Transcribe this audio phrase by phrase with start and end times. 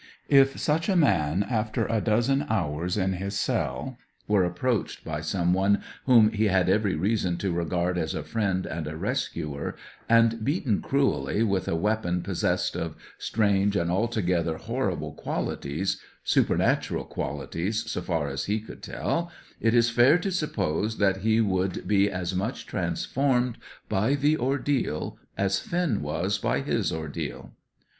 [0.29, 5.53] If such a man, after a dozen hours in his cell, were approached by some
[5.53, 9.75] one whom he had every reason to regard as a friend and a rescuer,
[10.09, 17.87] and beaten cruelly with a weapon possessed of strange and altogether horrible qualities supernatural qualities,
[17.87, 22.09] so far as he could tell it is fair to suppose that he would be
[22.09, 23.55] as much transformed
[23.87, 27.51] by the ordeal as Finn was by his ordeal.